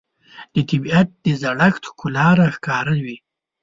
[0.53, 3.17] د طبیعت د زړښت ښکلا راښکاره وي